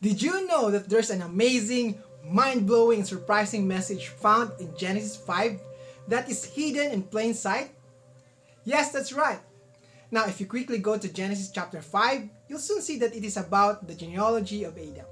[0.00, 5.60] Did you know that there's an amazing, mind-blowing, surprising message found in Genesis 5
[6.06, 7.70] that is hidden in plain sight?
[8.64, 9.40] Yes, that's right.
[10.10, 13.36] Now, if you quickly go to Genesis chapter 5, you'll soon see that it is
[13.36, 15.04] about the genealogy of Adam.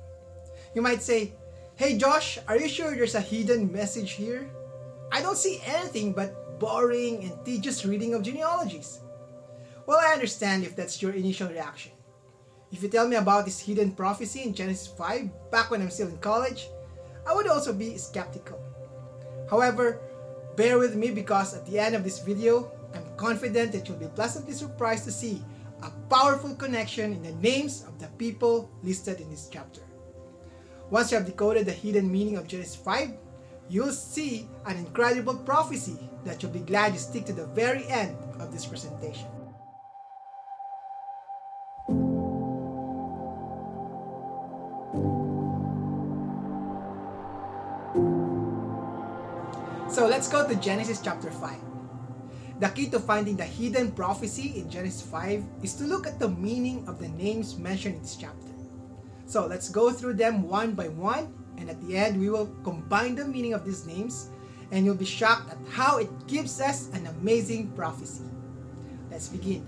[0.74, 1.32] You might say,
[1.74, 4.48] Hey Josh, are you sure there's a hidden message here?
[5.10, 9.00] I don't see anything but boring and tedious reading of genealogies.
[9.84, 11.92] Well, I understand if that's your initial reaction.
[12.72, 16.08] If you tell me about this hidden prophecy in Genesis 5 back when I'm still
[16.08, 16.68] in college,
[17.26, 18.58] I would also be skeptical.
[19.48, 20.00] However,
[20.56, 24.06] bear with me because at the end of this video, I'm confident that you'll be
[24.06, 25.42] pleasantly surprised to see
[25.82, 29.82] a powerful connection in the names of the people listed in this chapter.
[30.90, 33.12] Once you have decoded the hidden meaning of Genesis 5,
[33.68, 38.16] you'll see an incredible prophecy that you'll be glad you stick to the very end
[38.40, 39.26] of this presentation.
[49.96, 51.56] So let's go to Genesis chapter 5.
[52.60, 56.28] The key to finding the hidden prophecy in Genesis 5 is to look at the
[56.28, 58.52] meaning of the names mentioned in this chapter.
[59.24, 63.14] So let's go through them one by one, and at the end, we will combine
[63.14, 64.28] the meaning of these names,
[64.70, 68.28] and you'll be shocked at how it gives us an amazing prophecy.
[69.10, 69.64] Let's begin.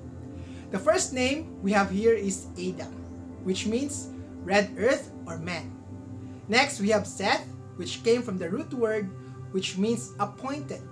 [0.73, 2.93] The first name we have here is Adam,
[3.45, 4.13] which means
[4.45, 5.73] red earth or man.
[6.49, 9.09] Next, we have Seth, which came from the root word
[9.53, 10.83] which means appointed.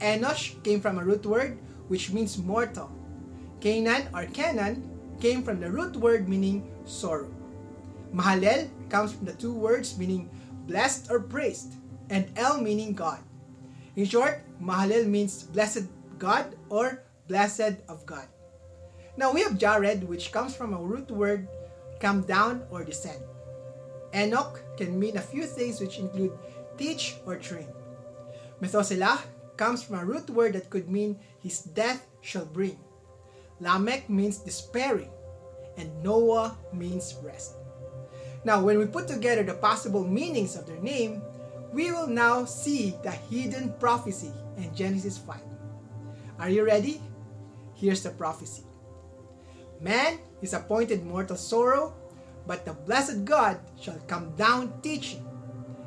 [0.00, 2.90] Enosh came from a root word which means mortal.
[3.60, 4.84] Kenan or Canaan
[5.20, 7.30] came from the root word meaning sorrow.
[8.12, 10.28] Mahalalel comes from the two words meaning
[10.66, 11.74] blessed or praised,
[12.10, 13.20] and El meaning God.
[13.94, 15.86] In short, Mahalalel means blessed
[16.18, 18.26] God or blessed of God.
[19.16, 21.48] Now we have Jared, which comes from a root word
[22.00, 23.22] come down or descend.
[24.14, 26.32] Enoch can mean a few things which include
[26.76, 27.68] teach or train.
[28.60, 29.20] Methuselah
[29.56, 32.78] comes from a root word that could mean his death shall bring.
[33.60, 35.10] Lamech means despairing,
[35.76, 37.54] and Noah means rest.
[38.44, 41.22] Now, when we put together the possible meanings of their name,
[41.72, 45.36] we will now see the hidden prophecy in Genesis 5.
[46.38, 47.02] Are you ready?
[47.74, 48.62] Here's the prophecy
[49.80, 51.94] Man is appointed mortal sorrow,
[52.46, 55.25] but the blessed God shall come down teaching,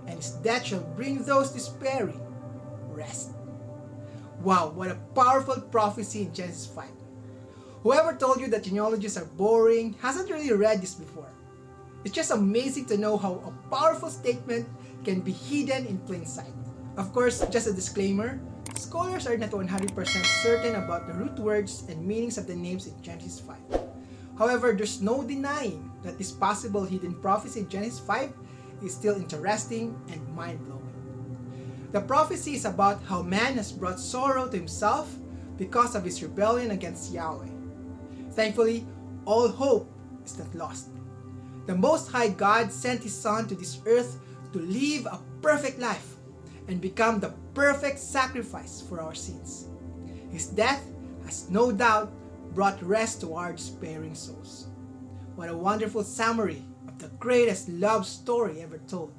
[0.10, 2.20] and his death shall bring those despairing
[2.90, 3.32] rest.
[4.42, 6.86] Wow, what a powerful prophecy in Genesis 5.
[7.84, 11.30] Whoever told you that genealogies are boring hasn't really read this before.
[12.04, 14.68] It's just amazing to know how a powerful statement
[15.04, 16.54] can be hidden in plain sight.
[16.98, 18.40] Of course, just a disclaimer,
[18.76, 19.94] scholars are not 100%
[20.42, 23.56] certain about the root words and meanings of the names in Genesis 5.
[24.38, 28.32] However, there's no denying that this possible hidden prophecy in Genesis 5
[28.84, 30.80] is still interesting and mind-blowing.
[31.92, 35.16] The prophecy is about how man has brought sorrow to himself
[35.58, 37.50] because of his rebellion against Yahweh.
[38.32, 38.86] Thankfully,
[39.26, 39.92] all hope
[40.24, 40.90] is not lost.
[41.66, 44.18] The Most High God sent His Son to this earth
[44.54, 46.16] to live a perfect life
[46.68, 49.68] and become the perfect sacrifice for our sins.
[50.32, 50.84] His death
[51.26, 52.12] has no doubt
[52.56, 54.68] brought rest to our despairing souls.
[55.36, 56.64] What a wonderful summary
[57.00, 59.14] the greatest love story ever told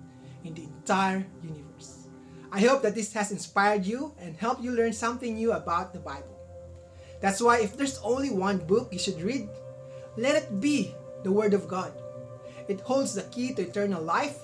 [0.44, 2.08] in the entire universe.
[2.52, 6.00] I hope that this has inspired you and helped you learn something new about the
[6.00, 6.38] Bible.
[7.20, 9.48] That's why if there's only one book you should read,
[10.16, 11.92] let it be the Word of God.
[12.68, 14.38] It holds the key to eternal life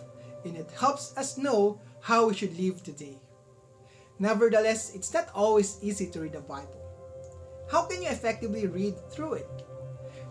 [0.44, 3.18] and it helps us know how we should live today.
[4.18, 6.80] Nevertheless, it's not always easy to read the Bible.
[7.70, 9.50] How can you effectively read through it?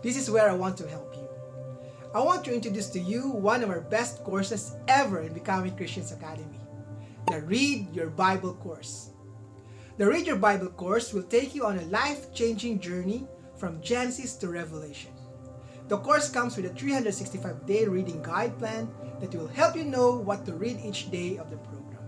[0.02, 1.25] This is where I want to help you.
[2.16, 6.12] I want to introduce to you one of our best courses ever in Becoming Christians
[6.12, 6.58] Academy,
[7.30, 9.10] the Read Your Bible course.
[9.98, 13.26] The Read Your Bible course will take you on a life-changing journey
[13.58, 15.10] from Genesis to Revelation.
[15.88, 18.88] The course comes with a 365-day reading guide plan
[19.20, 22.00] that will help you know what to read each day of the program.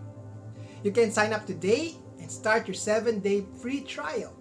[0.84, 4.32] You can sign up today and start your 7-day free trial.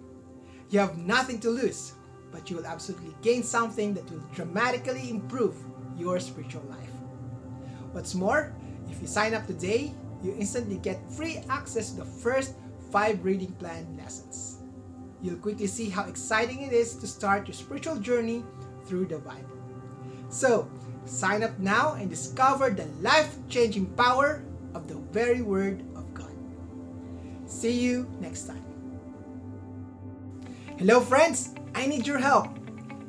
[0.70, 1.92] You have nothing to lose,
[2.30, 5.56] but you will absolutely gain something that will dramatically improve
[5.96, 6.90] your spiritual life.
[7.92, 8.54] What's more,
[8.90, 9.92] if you sign up today,
[10.22, 12.54] you instantly get free access to the first
[12.90, 14.58] 5 reading plan lessons.
[15.22, 18.44] You'll quickly see how exciting it is to start your spiritual journey
[18.86, 19.58] through the Bible.
[20.28, 20.70] So,
[21.04, 26.32] sign up now and discover the life-changing power of the very Word of God.
[27.46, 28.64] See you next time.
[30.78, 32.50] Hello friends, I need your help.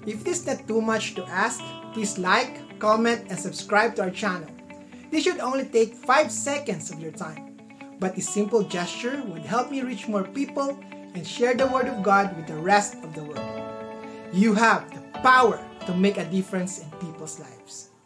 [0.06, 1.58] If this is not too much to ask,
[1.92, 4.48] please like, comment, and subscribe to our channel.
[5.10, 7.58] This should only take 5 seconds of your time,
[8.00, 10.78] but this simple gesture would help me reach more people
[11.16, 13.50] and share the Word of God with the rest of the world.
[14.32, 15.58] You have the power
[15.88, 17.89] to make a difference in people's lives.